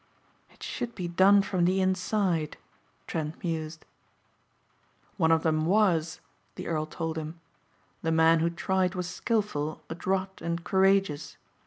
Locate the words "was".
5.67-6.21, 8.95-9.07